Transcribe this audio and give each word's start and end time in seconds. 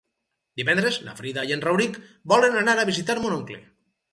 Divendres 0.61 0.95
na 1.09 1.13
Frida 1.19 1.43
i 1.49 1.53
en 1.57 1.61
Rauric 1.67 1.99
volen 2.35 2.59
anar 2.63 2.77
a 2.81 2.87
visitar 2.93 3.19
mon 3.27 3.37
oncle. 3.41 3.63